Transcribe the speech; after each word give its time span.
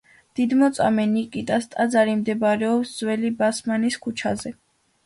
დიდმოწამე 0.37 1.05
ნიკიტას 1.11 1.69
ტაძარი 1.75 2.17
მდებარეობს 2.23 2.99
ძველი 3.03 3.33
ბასმანის 3.45 4.05
ქუჩაზე. 4.09 4.59